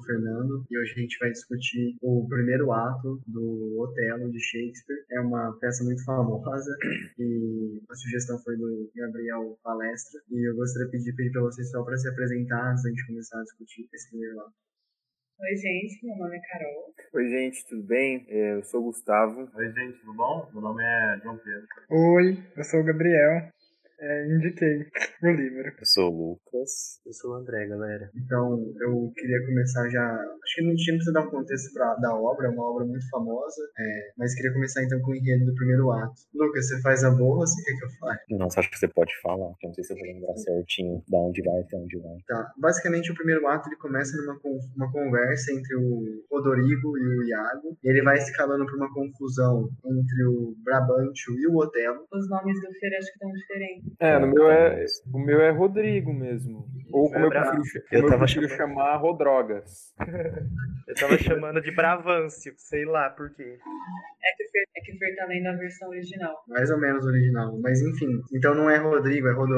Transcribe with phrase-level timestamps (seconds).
[0.00, 4.40] Sou o Fernando e hoje a gente vai discutir o primeiro ato do Otelo de
[4.40, 5.04] Shakespeare.
[5.12, 6.76] É uma peça muito famosa
[7.18, 10.20] e a sugestão foi do Gabriel Palestra.
[10.30, 13.06] E eu gostaria de pedir, pedir para vocês só para se apresentar antes da gente
[13.06, 14.52] começar a discutir esse primeiro ato.
[15.40, 16.94] Oi, gente, meu nome é Carol.
[17.14, 18.26] Oi, gente, tudo bem?
[18.28, 19.48] É, Eu sou o Gustavo.
[19.54, 20.50] Oi, gente, tudo bom?
[20.52, 21.66] Meu nome é João Pedro.
[21.88, 23.48] Oi, eu sou o Gabriel.
[24.00, 24.86] É, indiquei
[25.22, 25.72] o livro.
[25.78, 27.00] Eu sou o Lucas.
[27.04, 28.10] Eu sou o André, galera.
[28.16, 30.06] Então, eu queria começar já.
[30.42, 32.86] Acho que a gente não precisa dar um contexto pra, da obra, é uma obra
[32.86, 36.14] muito famosa, é, mas queria começar então com o enredo do primeiro ato.
[36.34, 38.18] Lucas, você faz a boa ou você quer que eu fale?
[38.30, 39.52] Nossa, acho que você pode falar.
[39.62, 42.16] Eu não sei se eu vou lembrar certinho da onde vai até onde vai.
[42.26, 42.52] Tá.
[42.58, 44.40] Basicamente, o primeiro ato ele começa numa
[44.76, 47.76] uma conversa entre o Rodorigo e o Iago.
[47.82, 52.06] E ele vai escalando para uma confusão entre o Brabantio e o Otelo.
[52.12, 53.89] Os nomes do Fer acho que estão diferentes.
[53.98, 56.66] É, no meu é, o meu é Rodrigo mesmo.
[56.92, 59.94] Ou como eu prefiro, Eu eu tava prefiro chamar Rodrogas.
[60.88, 63.60] Eu tava chamando de Bravâncio, sei lá por quê.
[64.24, 66.34] É que Fer, é que o Fer tá lendo a versão original.
[66.48, 67.58] Mais ou menos original.
[67.60, 68.20] Mas enfim.
[68.34, 69.54] Então não é Rodrigo, é Rodo...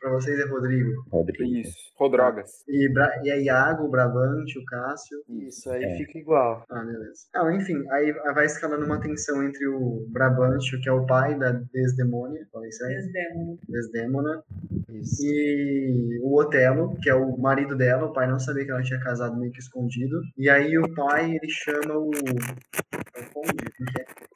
[0.00, 0.90] Pra vocês é Rodrigo.
[1.10, 1.44] Rodrigo.
[1.44, 2.50] Isso, Rodrogas.
[2.68, 3.10] E, Bra...
[3.24, 5.18] e é Iago, o Brabantio, o Cássio.
[5.46, 5.94] Isso aí É.
[5.96, 6.64] fica igual.
[6.70, 7.26] Ah, beleza.
[7.34, 11.52] Ah, enfim, aí vai escalando uma tensão entre o Brabantio, que é o pai da
[11.72, 12.46] Desdemônia.
[12.52, 13.02] Falei certo?
[13.06, 13.58] Desdémono.
[13.68, 14.42] Desdemona.
[14.90, 15.22] Isso.
[15.24, 19.00] E o Otelo, que é o marido dela, o pai não sabia que ela tinha
[19.00, 20.20] casado meio que escondido.
[20.36, 22.10] E aí o pai, ele chama o.
[22.12, 23.54] é o conde?
[23.54, 24.29] Que é?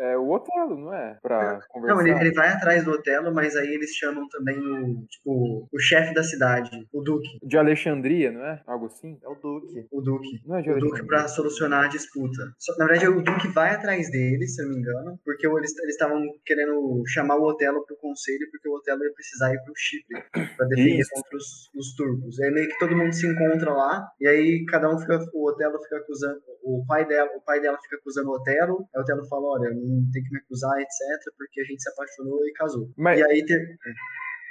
[0.00, 1.18] É o Otelo, não é?
[1.20, 1.94] Pra conversar.
[1.96, 5.78] Não, ele, ele vai atrás do Otelo, mas aí eles chamam também o, tipo, o
[5.78, 7.38] chefe da cidade, o Duque.
[7.42, 8.62] De Alexandria, não é?
[8.66, 9.18] Algo assim?
[9.22, 9.86] É o Duque.
[9.90, 10.40] O Duque.
[10.46, 12.52] Não é de O Duque pra solucionar a disputa.
[12.58, 15.76] Só- na verdade, o Duque vai atrás dele, se eu não me engano, porque eles
[15.78, 19.72] eles estavam querendo chamar o Otelo pro conselho, porque o Otelo ia precisar ir pro
[19.76, 20.22] Chipre
[20.56, 21.10] pra defender Isso.
[21.12, 22.38] contra os, os turcos.
[22.38, 25.48] E aí meio que todo mundo se encontra lá, e aí cada um fica, o
[25.50, 29.02] Otelo fica acusando, o pai dela, o pai dela fica acusando o Otelo, aí o
[29.02, 32.52] Otelo fala, olha, não tem que me acusar, etc, porque a gente se apaixonou e
[32.52, 32.90] casou.
[32.96, 33.76] Mas, E aí teve,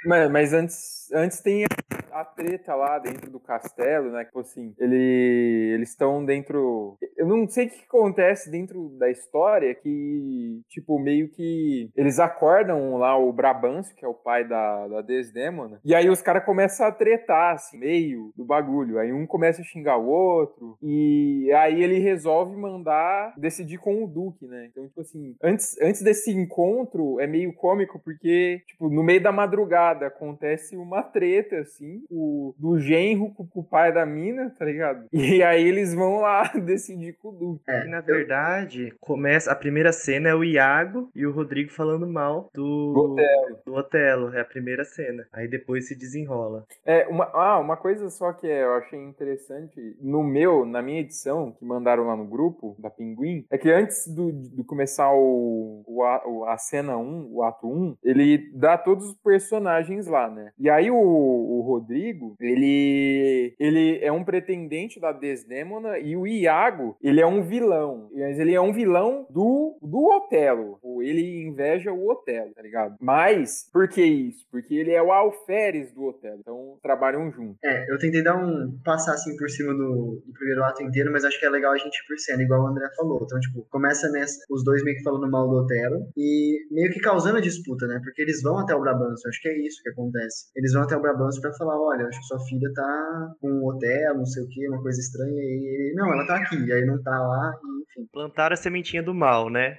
[0.04, 1.64] mas, mas antes, antes tem
[2.12, 4.24] a treta lá dentro do castelo, né?
[4.24, 6.96] Tipo assim, ele, eles estão dentro.
[7.16, 12.96] Eu não sei o que acontece dentro da história que, tipo, meio que eles acordam
[12.96, 16.86] lá o Brabâncio, que é o pai da, da Desdemona, e aí os caras começam
[16.86, 18.98] a tretar, assim, meio do bagulho.
[18.98, 24.08] Aí um começa a xingar o outro, e aí ele resolve mandar decidir com o
[24.08, 24.68] Duque, né?
[24.70, 29.30] Então, tipo assim, antes, antes desse encontro é meio cômico, porque, tipo, no meio da
[29.30, 34.64] madrugada acontece uma treta, assim, o, do genro com, com o pai da mina, tá
[34.64, 35.06] ligado?
[35.38, 37.62] E aí eles vão lá decidir com o Duque.
[37.68, 42.48] é, na verdade, começa a primeira cena é o Iago e o Rodrigo falando mal
[42.54, 43.58] do, Do Otelo.
[43.66, 44.34] do Otelo.
[44.34, 45.26] É a primeira cena.
[45.32, 46.64] Aí depois se desenrola.
[46.84, 51.52] É, uma, ah, uma coisa só que eu achei interessante, no meu, na minha edição,
[51.52, 56.02] que mandaram lá no grupo da Pinguim, é que antes do, de começar o, o,
[56.02, 60.52] a, a cena 1, o ato 1, ele dá todos os personagens lá, né?
[60.58, 66.96] E aí o, o Rodrigo, ele, ele é um pretendente da Desdemona e o Iago,
[67.02, 68.08] ele é um vilão.
[68.14, 70.78] Mas ele é um vilão do, do Otelo.
[70.82, 72.96] Ou Ele inveja o Otelo, tá ligado?
[73.00, 74.46] Mas, por que isso?
[74.50, 76.38] Porque ele é o alferes do Otelo.
[76.40, 77.56] Então, trabalham juntos.
[77.64, 78.78] É, eu tentei dar um.
[78.84, 81.78] passar assim por cima do, do primeiro ato inteiro, mas acho que é legal a
[81.78, 83.20] gente ir por cena, igual o André falou.
[83.22, 87.00] Então, tipo, começa nessa, os dois meio que falando mal do Otero e meio que
[87.00, 88.00] causando a disputa, né?
[88.02, 90.50] Porque eles vão até o Brabantio, acho que é isso que acontece.
[90.56, 93.68] Eles vão até o Brabantio pra falar: olha, acho que sua filha tá com o
[93.68, 96.72] Otelo, não sei o que, uma coisa estranha, e ele, não, ela tá aqui, e
[96.72, 98.08] aí não tá lá, e enfim.
[98.12, 99.76] Plantaram a sementinha do mal, né?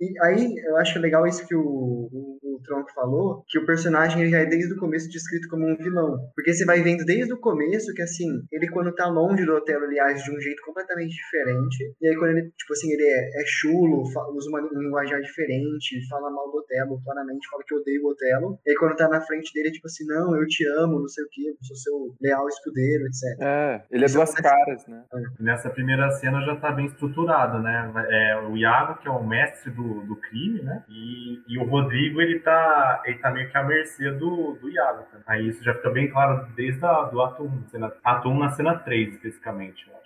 [0.00, 4.20] E aí eu acho legal isso que o, o, o Tronco falou, que o personagem
[4.20, 6.18] ele já é desde o começo descrito como um vilão.
[6.34, 9.84] Porque você vai vendo desde o começo que, assim, ele quando tá longe do Otelo,
[9.84, 11.94] ele age de um jeito completamente diferente.
[12.00, 16.06] E aí quando ele, tipo assim, ele é, é chulo, usa uma, um linguajar diferente,
[16.08, 18.58] fala mal do Otelo, claramente fala que odeia o Otelo.
[18.66, 21.08] E aí quando tá na frente dele, é tipo assim, não, eu te amo, não
[21.08, 23.40] sei o que, eu sou seu leal escudeiro, etc.
[23.40, 25.04] É, ele é Isso duas caras, né?
[25.38, 27.92] Nessa primeira cena já tá bem estruturado, né?
[28.10, 30.84] É o Iago, que é o mestre do, do crime, né?
[30.88, 35.06] E, e o Rodrigo, ele tá, ele tá meio que à mercê do, do Iago.
[35.26, 38.50] Aí isso já fica bem claro desde a, do ato 1, cena, ato 1 na
[38.50, 39.88] cena 3, especificamente.
[39.90, 40.01] Um-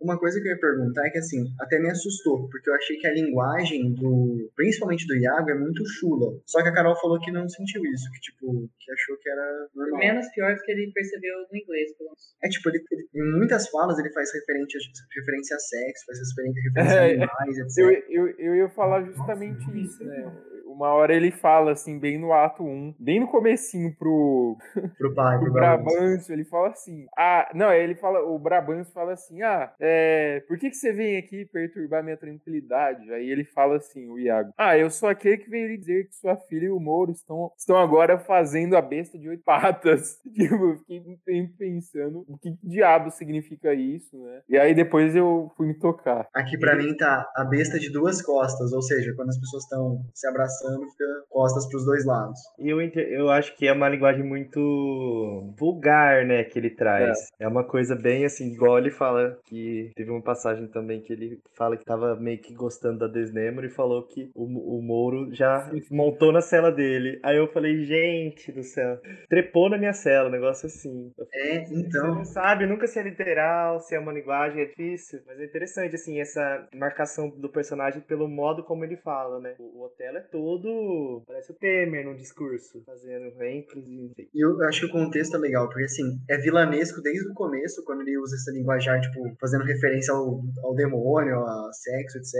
[0.00, 2.96] Uma coisa que eu ia perguntar é que, assim, até me assustou, porque eu achei
[2.98, 6.38] que a linguagem do, principalmente do Iago, é muito chula.
[6.46, 9.68] Só que a Carol falou que não sentiu isso, que, tipo, que achou que era
[9.74, 9.98] normal.
[10.00, 12.34] Menos pior do que ele percebeu no inglês, pelo menos.
[12.42, 14.78] É, tipo, ele, ele- em muitas falas ele faz referência,
[15.16, 17.78] referência a sexo, faz referência, referência a É, animais, etc.
[17.78, 20.32] Eu, eu, eu ia falar justamente isso, né?
[20.66, 24.56] Uma hora ele fala, assim, bem no ato 1, bem no comecinho pro,
[24.96, 25.52] Pro pai, pro pro.
[25.54, 30.58] Brabâncio, ele fala assim, ah, não, ele fala, o Brabâncio fala assim, ah, é, por
[30.58, 33.12] que que você vem aqui perturbar minha tranquilidade?
[33.12, 36.16] Aí ele fala assim, o Iago, ah, eu sou aquele que veio lhe dizer que
[36.16, 40.18] sua filha e o Moro estão, estão agora fazendo a besta de oito patas.
[40.34, 44.42] Tipo, eu fiquei um tempo pensando o que diabo significa isso, né?
[44.48, 46.28] E aí depois eu fui me tocar.
[46.34, 50.04] Aqui pra mim tá a besta de duas costas, ou seja, quando as pessoas estão
[50.14, 52.38] se abraçando, fica costas pros dois lados.
[52.58, 57.18] E eu, eu acho que é uma linguagem muito vulgar, né, que ele traz.
[57.38, 57.48] É.
[57.48, 61.76] uma coisa bem assim, igual ele fala que teve uma passagem também que ele fala
[61.76, 64.44] que tava meio que gostando da Desnemo e falou que o,
[64.78, 67.18] o Moro já montou na cela dele.
[67.22, 68.98] Aí eu falei, gente do céu,
[69.28, 71.10] trepou na minha cela, um negócio assim.
[71.16, 72.14] Falei, É, Você então.
[72.16, 75.20] não sabe nunca se é literal, se é uma linguagem, é difícil.
[75.26, 79.54] Mas é interessante, assim, essa marcação do personagem pelo modo como ele fala, né?
[79.58, 81.22] O, o Otelo é todo.
[81.26, 84.12] Parece o Temer num discurso, fazendo ênfase.
[84.34, 87.84] E eu acho que o contexto é legal, porque assim, é vilanesco desde o começo,
[87.84, 92.34] quando ele usa essa linguajar, tipo, fazendo referência ao, ao demônio, a sexo, etc.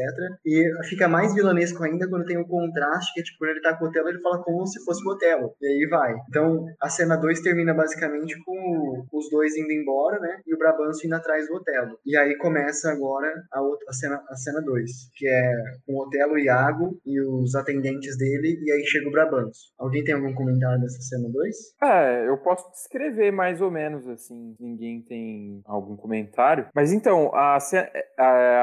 [0.44, 3.76] E fica mais vilanesco ainda quando tem o contraste, que é tipo, quando ele tá
[3.76, 5.54] com o Otelo, ele fala como se fosse o Otelo.
[5.60, 6.14] E aí vai.
[6.28, 10.40] Então, a cena 2 termina basicamente com os dois indo embora, né?
[10.46, 11.98] E o Brabantio indo atrás do Otelo.
[12.04, 15.52] E aí começa agora a, outra, a cena a cena 2, que é
[15.86, 19.52] com o Otelo, Iago e os atendentes dele, e aí chega o Brabantio.
[19.78, 21.56] Alguém tem algum comentário dessa cena 2?
[21.82, 26.67] É, eu posso descrever mais ou menos assim, ninguém tem algum comentário.
[26.74, 27.58] Mas então, a,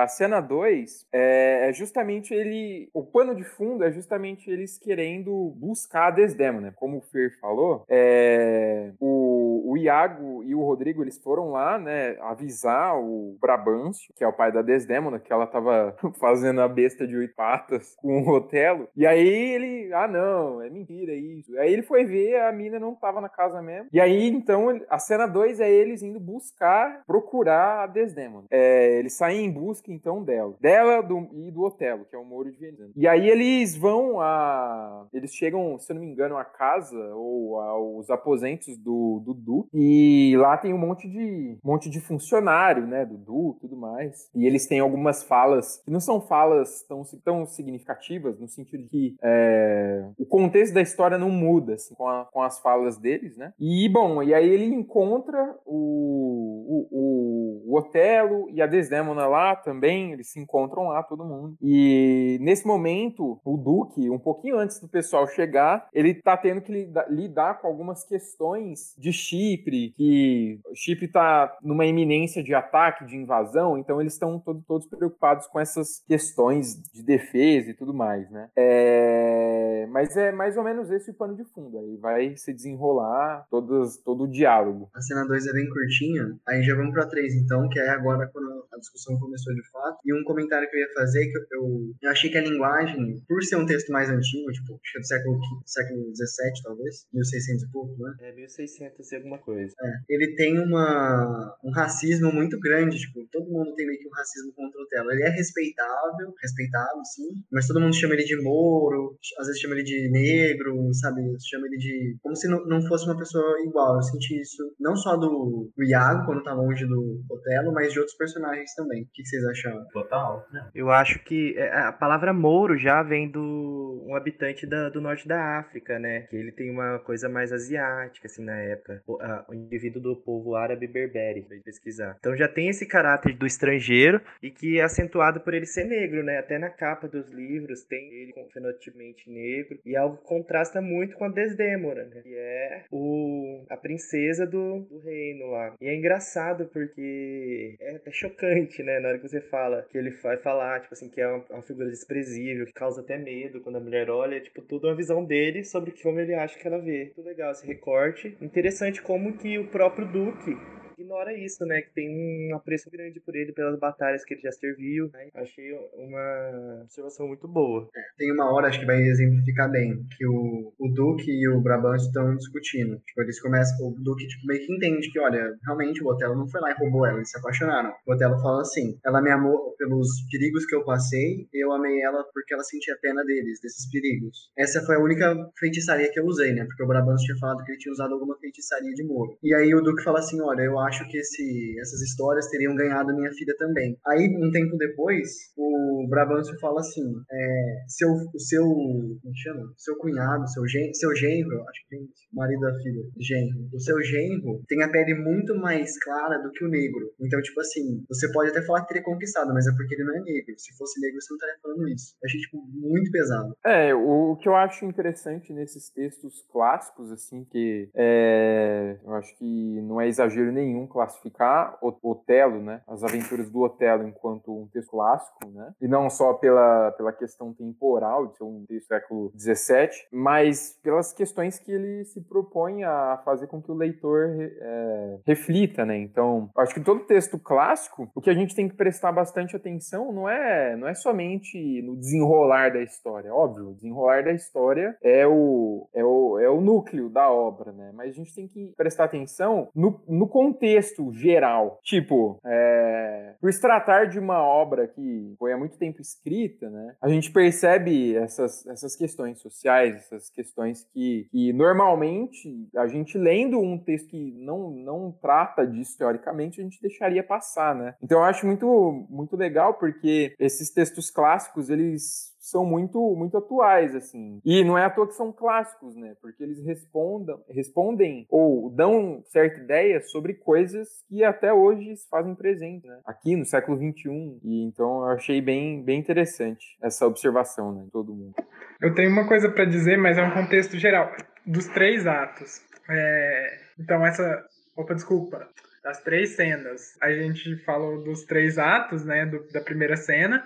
[0.04, 2.90] a cena 2 é, é justamente ele.
[2.94, 6.74] O pano de fundo é justamente eles querendo buscar a Desdemona.
[6.76, 12.18] Como o Fer falou, é, o, o Iago e o Rodrigo eles foram lá, né,
[12.22, 17.06] avisar o Brabâncio, que é o pai da Desdemona, que ela tava fazendo a besta
[17.08, 18.88] de oito patas com o Otelo.
[18.96, 21.58] E aí ele, ah não, é mentira isso.
[21.60, 23.90] Aí ele foi ver, a mina não tava na casa mesmo.
[23.92, 28.46] E aí então a cena 2 é eles indo buscar, procurar a Desdemona.
[28.50, 30.56] É, eles saem em busca então dela.
[30.60, 32.92] Dela do- e do Otelo, que é o Moro de Veneza.
[32.96, 35.06] E aí eles vão a.
[35.14, 39.70] Eles chegam, se eu não me engano, à casa ou aos aposentos do, do Duque.
[39.74, 43.04] E lá tem um monte de monte de funcionário, né?
[43.04, 43.18] E
[43.60, 44.30] tudo mais.
[44.36, 48.90] E eles têm algumas falas que não são falas tão, tão significativas, no sentido de
[48.90, 53.38] que é, o contexto da história não muda assim, com, a- com as falas deles,
[53.38, 53.54] né?
[53.60, 59.56] E, bom, e aí ele encontra o, o, o, o Otelo e a Desdemona lá
[59.56, 61.56] também, eles se encontram lá, todo mundo.
[61.62, 66.72] E nesse momento, o Duque, um pouquinho antes do pessoal chegar, ele tá tendo que
[66.72, 73.06] lida- lidar com algumas questões de Chipre, que o Chipre tá numa iminência de ataque,
[73.06, 77.94] de invasão, então eles estão todo- todos preocupados com essas questões de defesa e tudo
[77.94, 78.50] mais, né?
[78.56, 83.46] É, Mas é mais ou menos esse o pano de fundo, aí vai se desenrolar
[83.50, 84.90] todas, todo o diálogo.
[84.94, 88.28] A cena 2 é bem curtinha, aí já vamos pra 3 então, que é agora
[88.28, 90.00] quando a discussão começou de fato.
[90.06, 92.42] E um comentário que eu ia fazer é que eu, eu, eu achei que a
[92.42, 96.64] linguagem, por ser um texto mais antigo, tipo, acho que é do século, século XVII,
[96.64, 98.14] talvez, 1600 e pouco, né?
[98.22, 99.74] É 1600 e alguma coisa.
[99.82, 104.12] É, ele tem uma, um racismo muito grande, tipo, todo mundo tem meio que um
[104.12, 105.12] racismo contra o Telo.
[105.12, 109.76] Ele é respeitável, respeitável, sim, mas todo mundo chama ele de Moro, às vezes chama
[109.76, 111.22] ele de negro, sabe?
[111.50, 112.18] Chama ele de.
[112.22, 113.96] Como se não, não fosse uma pessoa igual.
[113.96, 118.00] Eu senti isso não só do, do Iago, quando tá longe do Otelo, mas de
[118.00, 119.04] outros personagens também.
[119.04, 119.86] O que, vocês acharam?
[119.92, 120.46] Total.
[120.74, 125.28] Eu acho que é, a palavra Mouro já vem do um habitante da- do norte
[125.28, 126.22] da África, né?
[126.30, 129.02] Que ele tem uma coisa mais asiática, assim, na época.
[129.48, 132.16] O, indivíduo do povo árabe berbere, pra pesquisar.
[132.20, 136.24] Então já tem esse caráter do estrangeiro e que é acentuado por ele ser negro,
[136.24, 136.38] né?
[136.38, 141.26] Até na capa dos livros tem ele com fenotipamente negro e algo contrasta muito com
[141.26, 142.22] a Desdémona, né?
[142.22, 145.76] Que é o, a princesa do, do reino lá.
[145.82, 149.00] E é engraçado porque é até chocante, né?
[149.00, 151.62] Na hora que você fala que ele vai falar, tipo assim, que é uma, uma
[151.62, 155.24] figura desprezível, que causa até medo quando a mulher olha, é, tipo, tudo uma visão
[155.24, 157.06] dele sobre como ele acha que ela vê.
[157.06, 158.38] Muito legal esse recorte.
[158.42, 160.58] Interessante como que o próprio Duque
[160.98, 161.82] ignora isso, né?
[161.82, 162.10] Que tem
[162.52, 165.10] um apreço grande por ele pelas batalhas que ele já serviu.
[165.14, 165.30] Né?
[165.36, 167.88] Achei uma observação muito boa.
[168.18, 172.02] Tem uma hora, acho que vai exemplificar bem, que o, o Duque e o Brabant
[172.02, 172.98] estão discutindo.
[173.06, 176.48] Tipo, eles começam, o Duque tipo, meio que entende que, olha, realmente o Otelo não
[176.48, 177.94] foi lá e roubou ela, eles se apaixonaram.
[178.06, 182.24] O Otelo fala assim, ela me amou pelos perigos que eu passei, eu amei ela
[182.34, 184.52] porque ela sentia pena deles, desses perigos.
[184.58, 186.66] Essa foi a única feitiçaria que eu usei, né?
[186.66, 189.38] Porque o Brabant tinha falado que ele tinha usado alguma feitiçaria de Moro.
[189.44, 193.16] E aí o Duque fala assim, olha, eu acho que esse, essas histórias teriam ganhado
[193.16, 193.98] minha filha também.
[194.08, 199.74] Aí, um tempo depois, o Brabantio fala assim, é, seu, seu, como chama?
[199.78, 203.70] Seu cunhado, seu, gen, seu genro, acho que tem marido da filha, genro.
[203.74, 207.12] O seu genro tem a pele muito mais clara do que o negro.
[207.20, 210.16] Então, tipo assim, você pode até falar que teria conquistado, mas é porque ele não
[210.16, 210.54] é negro.
[210.58, 212.16] Se fosse negro, você não estaria falando isso.
[212.22, 213.56] Eu achei, tipo, muito pesado.
[213.66, 219.82] É, o que eu acho interessante nesses textos clássicos, assim, que é, eu acho que
[219.82, 224.92] não é exagero nenhum classificar o Otelo, né, as aventuras do Otelo enquanto um texto
[224.92, 229.34] clássico, né, e não só pela, pela questão temporal de ser um texto do século
[229.38, 235.20] XVII, mas pelas questões que ele se propõe a fazer com que o leitor é,
[235.26, 239.12] reflita, né, então, acho que todo texto clássico, o que a gente tem que prestar
[239.12, 244.98] bastante atenção não é, não é somente no desenrolar da história, óbvio, desenrolar da história
[245.04, 248.74] é o, é o, é o núcleo da obra, né, mas a gente tem que
[248.76, 250.28] prestar atenção no, no
[250.66, 256.02] contexto geral, tipo, é, por se tratar de uma obra que foi há muito tempo
[256.02, 262.88] escrita, né, a gente percebe essas, essas questões sociais, essas questões que, que normalmente a
[262.88, 267.94] gente lendo um texto que não, não trata disso teoricamente, a gente deixaria passar, né.
[268.02, 273.96] Então eu acho muito, muito legal porque esses textos clássicos, eles são muito muito atuais
[273.96, 274.40] assim.
[274.46, 276.16] E não é à toa que são clássicos, né?
[276.22, 282.36] Porque eles respondam, respondem ou dão certa ideia sobre coisas que até hoje se fazem
[282.36, 283.00] presente, né?
[283.06, 284.40] Aqui no século 21.
[284.44, 288.36] E então eu achei bem bem interessante essa observação, né, de todo mundo.
[288.80, 291.12] Eu tenho uma coisa para dizer, mas é um contexto geral
[291.46, 292.62] dos três atos.
[292.90, 293.58] É...
[293.80, 294.46] Então essa,
[294.78, 295.50] opa, desculpa,
[295.84, 296.98] das três cenas.
[297.02, 300.44] A gente falou dos três atos, né, do, da primeira cena.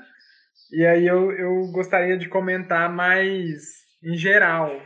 [0.72, 4.80] E aí eu, eu gostaria de comentar mais em geral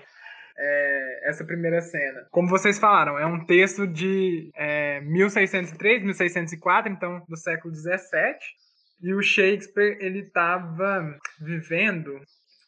[0.58, 2.26] é, essa primeira cena.
[2.32, 8.38] Como vocês falaram, é um texto de é, 1603, 1604, então do século 17.
[9.02, 12.22] E o Shakespeare ele estava vivendo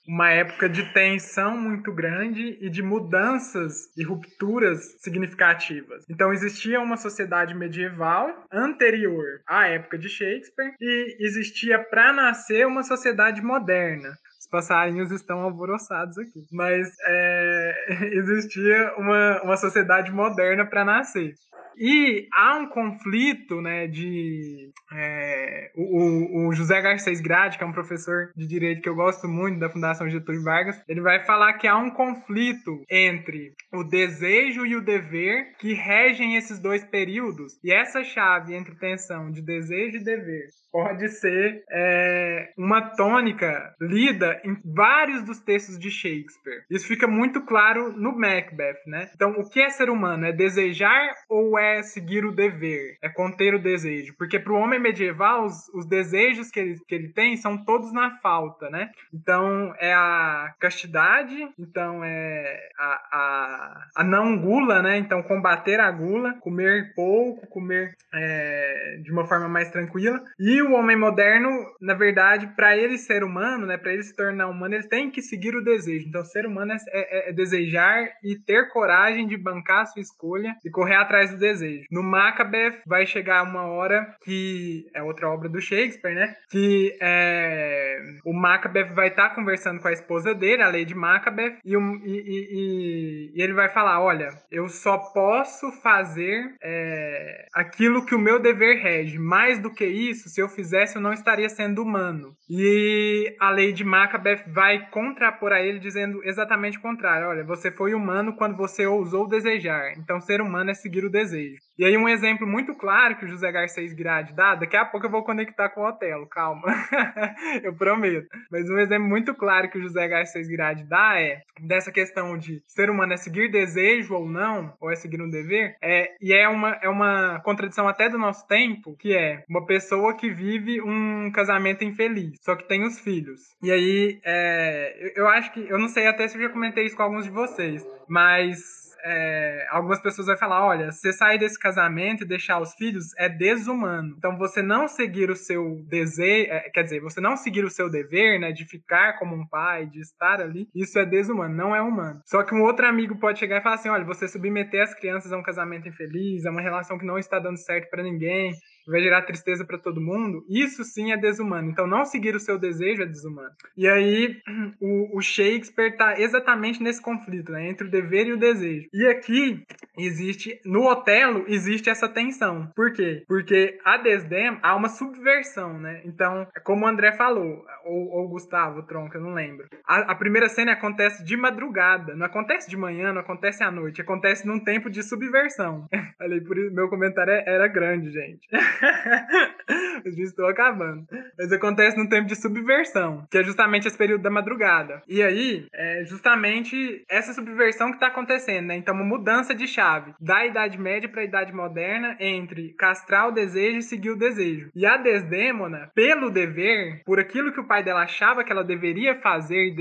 [0.07, 6.05] uma época de tensão muito grande e de mudanças e rupturas significativas.
[6.09, 12.83] Então existia uma sociedade medieval anterior à época de Shakespeare e existia para nascer uma
[12.83, 14.15] sociedade moderna.
[14.39, 16.45] Os passarinhos estão alvoroçados aqui.
[16.51, 21.33] Mas é, existia uma, uma sociedade moderna para nascer.
[21.77, 24.71] E há um conflito, né, de...
[24.95, 29.27] É, o, o, José Garcês Grade, que é um professor de direito que eu gosto
[29.27, 34.65] muito da Fundação Getúlio Vargas, ele vai falar que há um conflito entre o desejo
[34.65, 37.53] e o dever que regem esses dois períodos.
[37.63, 44.41] E essa chave entre tensão de desejo e dever pode ser é, uma tônica lida
[44.43, 46.65] em vários dos textos de Shakespeare.
[46.69, 49.09] Isso fica muito claro no Macbeth, né?
[49.15, 50.25] Então, o que é ser humano?
[50.25, 52.97] É desejar ou é seguir o dever?
[53.01, 54.15] É conter o desejo?
[54.17, 57.91] Porque para o homem medieval, os, os, desejos que ele, que ele tem são todos
[57.91, 58.91] na falta, né?
[59.13, 64.97] Então, é a castidade, então é a, a, a não gula, né?
[64.97, 70.21] Então, combater a gula, comer pouco, comer é, de uma forma mais tranquila.
[70.39, 71.49] E o homem moderno,
[71.81, 75.21] na verdade, para ele ser humano, né, para ele se tornar humano, ele tem que
[75.21, 76.07] seguir o desejo.
[76.07, 80.55] Então, ser humano é, é, é, desejar e ter coragem de bancar a sua escolha
[80.63, 81.85] e correr atrás do desejo.
[81.91, 87.99] No Macbeth vai chegar uma hora que é outra obra do Shakespeare, né, que é,
[88.25, 91.95] o Macbeth vai estar tá conversando com a esposa dele, a Lady Macbeth, e, um,
[92.03, 98.19] e, e, e, ele vai falar, olha, eu só posso fazer é, aquilo que o
[98.19, 99.17] meu dever rege.
[99.19, 102.35] Mais do que isso, se eu fizesse, eu não estaria sendo humano.
[102.49, 107.27] E a Lady Macbeth vai contrapor a ele dizendo exatamente o contrário.
[107.27, 109.93] Olha, você foi humano quando você ousou desejar.
[109.97, 111.57] Então, ser humano é seguir o desejo.
[111.77, 115.05] E aí, um exemplo muito claro que o José Garcês Grade dá, daqui a pouco
[115.05, 116.67] eu vou conectar com o Otelo, calma.
[117.63, 118.27] eu prometo.
[118.51, 122.61] Mas um exemplo muito claro que o José Garcês Grade dá é dessa questão de
[122.67, 126.47] ser humano é seguir desejo ou não, ou é seguir um dever, é, e é
[126.47, 131.31] uma, é uma contradição até do nosso tempo, que é uma pessoa que vive um
[131.31, 133.41] casamento infeliz, só que tem os filhos.
[133.63, 136.85] E aí, é, eu, eu acho que, eu não sei até se eu já comentei
[136.85, 141.59] isso com alguns de vocês, mas é, algumas pessoas vão falar: olha, você sair desse
[141.59, 144.15] casamento e deixar os filhos é desumano.
[144.17, 147.89] Então, você não seguir o seu desejo, é, quer dizer, você não seguir o seu
[147.89, 151.81] dever, né, de ficar como um pai, de estar ali, isso é desumano, não é
[151.81, 152.19] humano.
[152.25, 155.31] Só que um outro amigo pode chegar e falar assim: olha, você submeter as crianças
[155.31, 158.53] a um casamento infeliz, a uma relação que não está dando certo para ninguém,
[158.87, 161.69] vai gerar tristeza para todo mundo, isso sim é desumano.
[161.69, 163.51] Então, não seguir o seu desejo é desumano.
[163.77, 164.41] E aí,
[164.79, 168.87] o, o Shakespeare está exatamente nesse conflito, né, entre o dever e o desejo.
[168.93, 169.63] E aqui
[169.97, 172.71] existe, no Otelo, existe essa tensão.
[172.75, 173.23] Por quê?
[173.27, 176.01] Porque a Desdém há uma subversão, né?
[176.05, 179.67] Então, como o André falou, ou, ou Gustavo Tronca, não lembro.
[179.87, 184.01] A, a, primeira cena acontece de madrugada, não acontece de manhã, não acontece à noite,
[184.01, 185.87] acontece num tempo de subversão.
[186.17, 188.47] Falei, por isso meu comentário é, era grande, gente.
[190.05, 191.05] Os estou acabando.
[191.37, 195.01] Mas acontece num tempo de subversão, que é justamente esse período da madrugada.
[195.07, 198.75] E aí, é justamente essa subversão que está acontecendo, né?
[198.75, 203.31] Então, uma mudança de chave da Idade Média para a Idade Moderna entre castrar o
[203.31, 204.69] desejo e seguir o desejo.
[204.75, 209.15] E a Desdêmona, pelo dever, por aquilo que o pai dela achava que ela deveria
[209.15, 209.75] fazer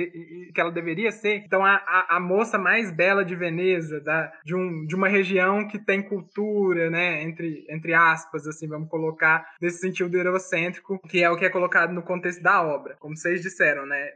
[0.54, 4.54] que ela deveria ser, então a, a, a moça mais bela de Veneza, da, de,
[4.54, 7.22] um, de uma região que tem cultura, né?
[7.22, 11.92] Entre, entre aspas, assim, vamos colocar, nesse sentido eurocêntrico, que é o que é colocado
[11.92, 12.96] no contexto da obra.
[12.98, 14.12] Como vocês disseram, né?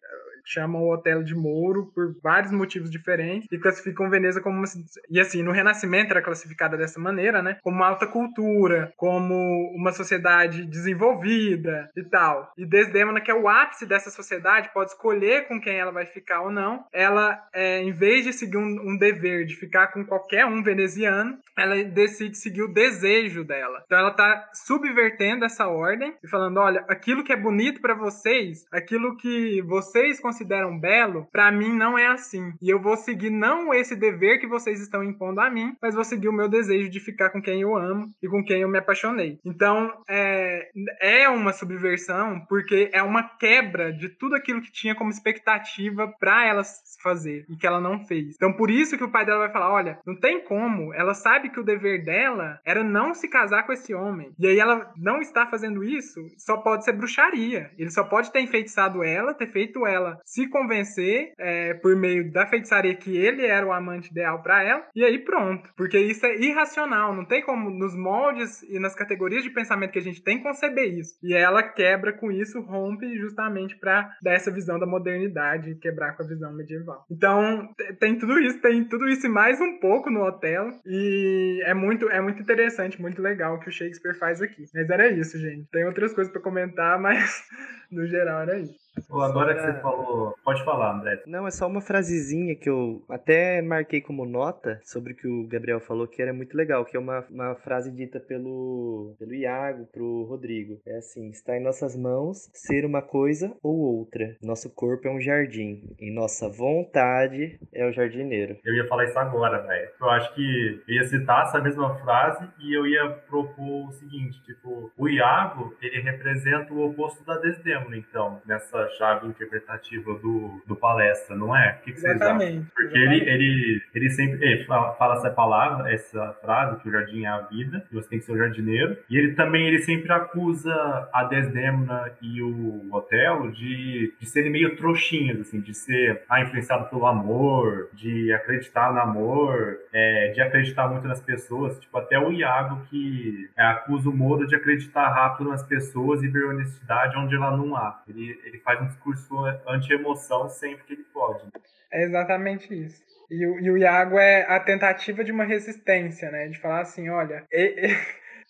[0.49, 4.65] Chamam o Otelo de Mouro por vários motivos diferentes e classificam Veneza como uma,
[5.11, 7.59] e assim no Renascimento era classificada dessa maneira, né?
[7.63, 9.35] Como alta cultura, como
[9.75, 12.53] uma sociedade desenvolvida e tal.
[12.57, 16.43] E Desdemona, que é o ápice dessa sociedade, pode escolher com quem ela vai ficar
[16.43, 16.85] ou não.
[16.93, 21.39] Ela, é, em vez de seguir um, um dever de ficar com qualquer um veneziano,
[21.57, 23.83] ela decide seguir o desejo dela.
[23.87, 28.65] Então ela tá subvertendo essa ordem e falando, olha, aquilo que é bonito para vocês,
[28.73, 32.53] aquilo que vocês consideram belo, para mim não é assim.
[32.63, 36.05] E eu vou seguir não esse dever que vocês estão impondo a mim, mas vou
[36.05, 38.79] seguir o meu desejo de ficar com quem eu amo e com quem eu me
[38.79, 39.41] apaixonei.
[39.45, 45.11] Então, é, é uma subversão porque é uma quebra de tudo aquilo que tinha como
[45.11, 46.63] expectativa para ela
[47.03, 48.35] fazer e que ela não fez.
[48.37, 50.95] Então, por isso que o pai dela vai falar: olha, não tem como.
[50.95, 54.33] Ela sabe que o dever dela era não se casar com esse homem.
[54.39, 57.71] E aí ela não está fazendo isso, só pode ser bruxaria.
[57.77, 62.47] Ele só pode ter enfeitiçado ela, ter feito ela se convencer é, por meio da
[62.47, 65.71] feitiçaria que ele era o amante ideal para ela, e aí pronto.
[65.77, 69.99] Porque isso é irracional, não tem como nos moldes e nas categorias de pensamento que
[69.99, 71.19] a gente tem conceber isso.
[71.23, 76.23] E ela quebra com isso, rompe justamente para dar essa visão da modernidade quebrar com
[76.23, 77.07] a visão medieval.
[77.11, 77.67] Então,
[77.99, 82.09] tem tudo isso, tem tudo isso e mais um pouco no hotel, e é muito,
[82.11, 84.65] é muito interessante, muito legal o que o Shakespeare faz aqui.
[84.75, 85.69] Mas era isso, gente.
[85.71, 87.43] Tem outras coisas para comentar, mas
[87.91, 88.88] no geral era isso.
[89.09, 90.35] Pô, agora que você falou.
[90.45, 91.23] Pode falar, André.
[91.27, 95.47] Não, é só uma frasezinha que eu até marquei como nota sobre o que o
[95.47, 99.87] Gabriel falou, que era muito legal, que é uma, uma frase dita pelo, pelo Iago
[99.93, 100.81] pro Rodrigo.
[100.87, 104.37] É assim: está em nossas mãos ser uma coisa ou outra.
[104.43, 105.83] Nosso corpo é um jardim.
[105.99, 108.57] E nossa vontade é o jardineiro.
[108.65, 109.89] Eu ia falar isso agora, velho.
[110.01, 114.43] Eu acho que eu ia citar essa mesma frase e eu ia propor o seguinte:
[114.45, 120.77] tipo, o Iago, ele representa o oposto da Desdemona, então, nessa chave interpretativa do, do
[120.77, 121.79] palestra, não é?
[121.81, 122.67] O que, que vocês acham?
[122.75, 127.25] Porque ele, ele, ele sempre ele fala, fala, essa palavra, essa frase, que o jardim
[127.25, 130.13] é a vida, que você tem que ser o jardineiro, e ele também ele sempre
[130.13, 136.41] acusa a Desdemona e o Otelo de, de serem meio trouxinhas, assim, de ser ah,
[136.41, 142.19] influenciado pelo amor, de acreditar no amor, é, de acreditar muito nas pessoas, tipo, até
[142.19, 147.17] o Iago que é, acusa o Moro de acreditar rápido nas pessoas e ver honestidade
[147.17, 148.01] onde ela não há.
[148.09, 149.35] Ele, ele faz um discurso
[149.67, 151.43] anti-emoção sempre que ele pode.
[151.91, 153.03] É exatamente isso.
[153.31, 156.49] E o, e o Iago é a tentativa de uma resistência, né?
[156.49, 157.97] De falar assim, olha, e, e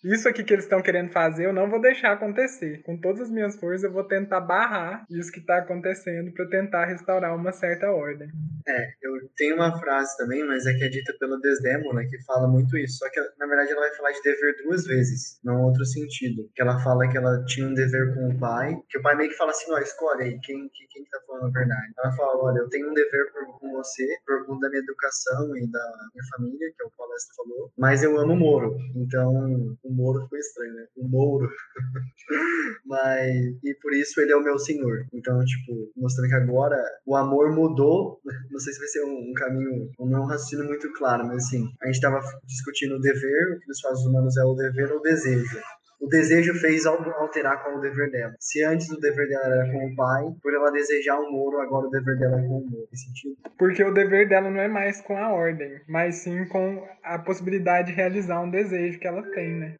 [0.03, 2.81] isso aqui que eles estão querendo fazer, eu não vou deixar acontecer.
[2.83, 6.85] Com todas as minhas forças, eu vou tentar barrar isso que está acontecendo para tentar
[6.85, 8.29] restaurar uma certa ordem.
[8.67, 12.47] É, eu tenho uma frase também, mas é que é dita pela Desdemona, que fala
[12.47, 12.97] muito isso.
[12.99, 16.49] Só que, na verdade, ela vai falar de dever duas vezes, não outro sentido.
[16.55, 19.29] Que ela fala que ela tinha um dever com o pai, que o pai meio
[19.29, 21.93] que fala assim, ó, escolhe aí, quem, quem, quem tá falando a verdade.
[21.97, 25.57] Ela fala, olha, eu tenho um dever por, com você, por conta da minha educação
[25.57, 28.77] e da minha família, que é o palestra falou, mas eu amo o Moro.
[28.95, 30.85] Então, o Moro ficou estranho, né?
[30.95, 31.49] O Mouro.
[32.85, 35.05] Mas, e por isso ele é o meu senhor.
[35.11, 38.21] Então, tipo, mostrando que agora o amor mudou.
[38.51, 41.65] Não sei se vai ser um, um caminho, um não raciocínio muito claro, mas assim,
[41.81, 44.99] a gente tava discutindo o dever, o que nos faz humanos é o dever ou
[44.99, 45.59] o desejo.
[45.99, 48.33] O desejo fez al- alterar qual o dever dela.
[48.39, 51.87] Se antes o dever dela era com o pai, por ela desejar o Moro, agora
[51.87, 52.87] o dever dela é com o Moro.
[52.93, 53.35] Sentido?
[53.57, 57.89] Porque o dever dela não é mais com a ordem, mas sim com a possibilidade
[57.89, 59.75] de realizar um desejo que ela tem, né?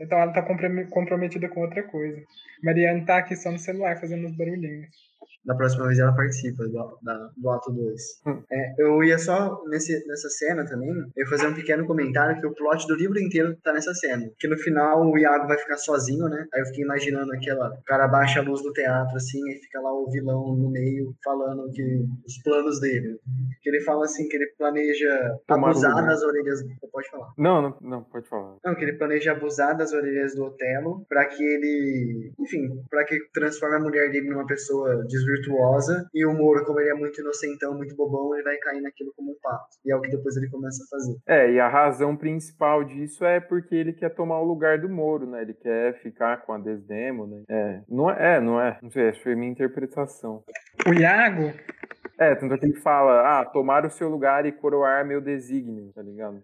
[0.00, 2.20] Então ela tá comprom- comprometida com outra coisa.
[2.64, 4.88] Mariane tá aqui só no celular fazendo os barulhinhos.
[5.44, 8.00] Da próxima vez ela participa do, da- do ato 2.
[8.52, 12.46] É, eu ia só, nesse, nessa cena também, eu ia fazer um pequeno comentário que
[12.46, 14.28] o plot do livro inteiro tá nessa cena.
[14.38, 16.44] Que no final o Iago vai ficar sozinho, né?
[16.54, 17.70] Aí eu fiquei imaginando aquela.
[17.70, 21.14] O cara baixa a luz do teatro, assim, e fica lá o vilão no meio
[21.24, 23.18] falando que os planos dele.
[23.62, 26.06] Que ele fala assim, que ele planeja Tomar abusar lugar.
[26.06, 26.60] das orelhas.
[26.92, 27.28] Pode falar.
[27.38, 28.56] Não, não, não, pode falar.
[28.64, 33.18] Não, que ele planeja abusar das orelhas do Otelo pra que ele, enfim, pra que
[33.32, 37.74] transforme a mulher dele numa pessoa desvirtuosa e o Moro, como ele é muito inocentão,
[37.74, 39.76] muito bobão, ele vai cair naquilo como um pato.
[39.84, 41.16] E é o que depois ele começa a fazer.
[41.26, 45.26] É, e a razão principal disso é porque ele quer tomar o lugar do Moro,
[45.26, 45.42] né?
[45.42, 47.42] Ele quer ficar com a Desdemona.
[47.48, 48.78] É, não é, é, não é.
[48.82, 50.42] Não sei, acho que foi minha interpretação.
[50.86, 51.52] O Iago,
[52.18, 55.90] É, tanto é que ele fala, ah, tomar o seu lugar e coroar meu desígnio,
[55.94, 56.38] tá ligado?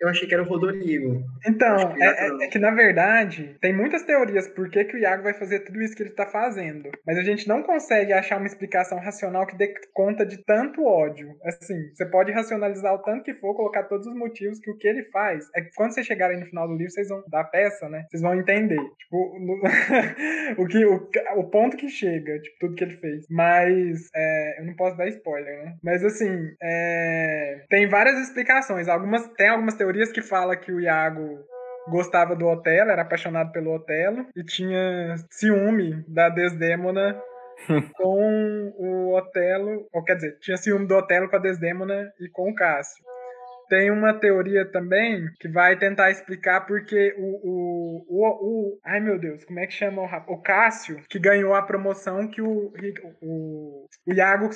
[0.00, 1.22] Eu achei que era o Rodrigo.
[1.46, 4.98] Então, que é, é- é que na verdade, tem muitas teorias por que, que o
[4.98, 6.90] Iago vai fazer tudo isso que ele tá fazendo.
[7.06, 11.28] Mas a gente não consegue achar uma explicação racional que dê conta de tanto ódio.
[11.44, 14.86] Assim, você pode racionalizar o tanto que for, colocar todos os motivos que o que
[14.86, 15.46] ele faz.
[15.54, 18.04] É que quando vocês chegarem no final do livro, vocês vão da peça, né?
[18.10, 18.76] Vocês vão entender.
[18.98, 19.62] Tipo, no-
[20.62, 23.24] o, que, o, o ponto que chega, tipo, tudo que ele fez.
[23.30, 25.74] Mas é, eu não posso dar spoiler, né?
[25.82, 26.30] Mas assim,
[26.62, 28.88] é, tem várias explicações.
[28.88, 31.44] Algumas, tem algumas teorias que falam que o Iago
[31.88, 37.20] gostava do Otelo, era apaixonado pelo Otelo e tinha ciúme da Desdémona
[37.96, 42.50] com o Otelo, ou quer dizer, tinha ciúme do Otelo com a Desdémona e com
[42.50, 43.04] o Cássio.
[43.68, 49.18] Tem uma teoria também que vai tentar explicar porque o, o, o, o- ai meu
[49.18, 50.34] Deus, como é que chama o?
[50.34, 52.72] O Cássio, que ganhou a promoção que o,
[53.20, 54.50] o, o Iago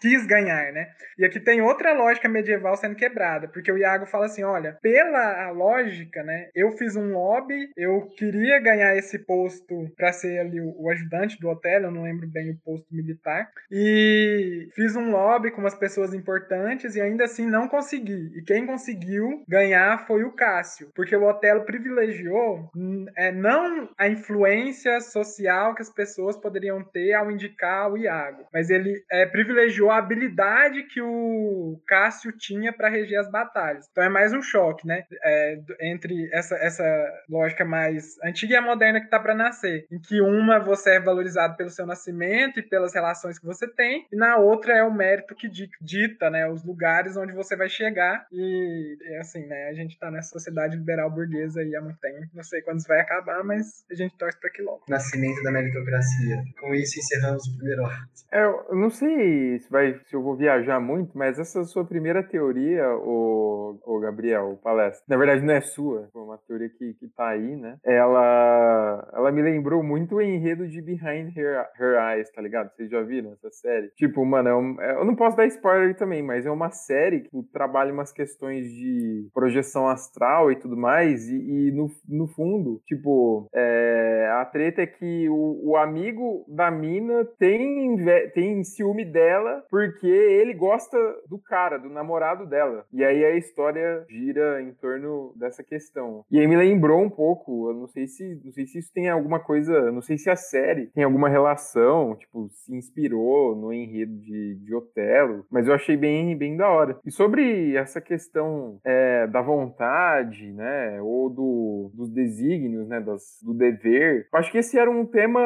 [0.00, 0.88] quis ganhar, né?
[1.18, 5.50] E aqui tem outra lógica medieval sendo quebrada, porque o Iago fala assim, olha, pela
[5.50, 10.74] lógica, né, eu fiz um lobby, eu queria ganhar esse posto para ser ali o,
[10.78, 15.50] o ajudante do hotel, eu não lembro bem o posto militar, e fiz um lobby
[15.50, 18.32] com umas pessoas importantes e ainda assim não consegui.
[18.36, 24.08] E quem conseguiu ganhar foi o Cássio, porque o Otelo privilegiou hum, é, não a
[24.08, 29.89] influência social que as pessoas poderiam ter ao indicar o Iago, mas ele é, privilegiou
[29.90, 33.86] a habilidade que o Cássio tinha para reger as batalhas.
[33.90, 35.04] Então é mais um choque, né?
[35.22, 36.84] É, entre essa, essa
[37.28, 41.00] lógica mais antiga e a moderna que está para nascer, em que uma você é
[41.00, 44.92] valorizado pelo seu nascimento e pelas relações que você tem, e na outra é o
[44.92, 46.48] mérito que di- dita, né?
[46.48, 48.26] Os lugares onde você vai chegar.
[48.32, 49.68] E é assim, né?
[49.68, 52.26] A gente está nessa sociedade liberal burguesa aí há muito tempo.
[52.34, 54.82] Não sei quando isso vai acabar, mas a gente torce para que logo.
[54.88, 56.42] Nascimento da meritocracia.
[56.60, 58.00] Com isso encerramos o primeiro ato.
[58.32, 62.22] É, eu não sei se, vai, se eu vou viajar muito, mas essa sua primeira
[62.22, 66.94] teoria, o, o Gabriel, o palestra, na verdade não é sua, foi uma teoria que,
[66.94, 67.76] que tá aí, né?
[67.84, 72.70] Ela, ela me lembrou muito o enredo de Behind Her, Her Eyes, tá ligado?
[72.74, 73.88] Vocês já viram essa série?
[73.96, 77.20] Tipo, mano, é um- é- eu não posso dar spoiler também, mas é uma série
[77.20, 81.36] que trabalha umas questões de projeção astral e tudo mais, e,
[81.68, 87.24] e no, no fundo, tipo, é, a treta é que o, o amigo da mina
[87.38, 87.96] tem,
[88.34, 92.84] tem ciúme dela porque ele gosta do cara, do namorado dela.
[92.92, 96.24] E aí a história gira em torno dessa questão.
[96.30, 99.08] E aí me lembrou um pouco, eu não sei se, não sei se isso tem
[99.08, 104.16] alguma coisa, não sei se a série tem alguma relação, tipo, se inspirou no enredo
[104.18, 106.98] de, de Otelo, mas eu achei bem, bem da hora.
[107.04, 113.54] E sobre essa questão é, da vontade, né, ou do, dos desígnios, né, das, do
[113.54, 115.40] dever, eu acho que esse era um tema,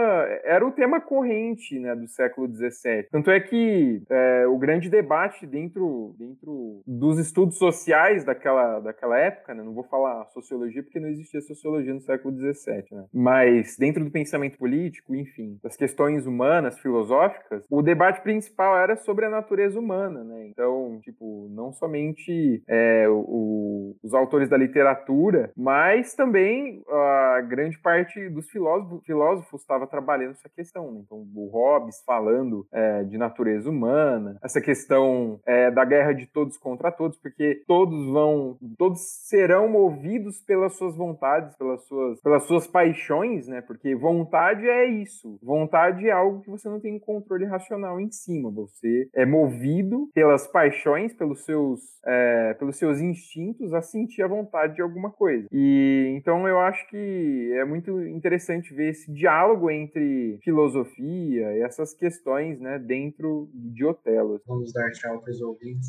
[0.44, 3.08] era o tema corrente, né, do século XVII.
[3.10, 9.54] Tanto é que é, o grande debate dentro, dentro dos estudos sociais daquela, daquela época,
[9.54, 14.04] né, não vou falar sociologia porque não existia sociologia no século XVII, né, mas dentro
[14.04, 19.78] do pensamento político, enfim, das questões humanas, filosóficas, o debate principal era sobre a natureza
[19.78, 27.40] humana, né, então, tipo, não somente é, o- os autores da literatura, mas também a
[27.42, 30.90] grande parte dos filósofos filósofos estava trabalhando essa questão.
[30.92, 31.00] Né?
[31.04, 36.26] Então, o Hobbes falando é, de natureza humana, humana, essa questão é, da guerra de
[36.26, 42.42] todos contra todos, porque todos vão, todos serão movidos pelas suas vontades, pelas suas, pelas
[42.44, 43.60] suas paixões, né?
[43.62, 45.38] Porque vontade é isso.
[45.42, 48.50] Vontade é algo que você não tem controle racional em cima.
[48.50, 54.74] Você é movido pelas paixões, pelos seus, é, pelos seus instintos a sentir a vontade
[54.74, 55.46] de alguma coisa.
[55.52, 61.94] E então eu acho que é muito interessante ver esse diálogo entre filosofia e essas
[61.94, 64.40] questões, né, dentro de Otelo.
[64.46, 65.88] Vamos dar tchau para os ouvintes.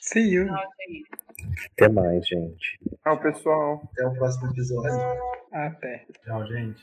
[0.00, 0.46] See you.
[1.72, 2.78] Até mais, gente.
[3.02, 3.82] Tchau, pessoal.
[3.92, 5.00] Até o próximo episódio.
[5.52, 6.06] Até.
[6.24, 6.82] Tchau, gente.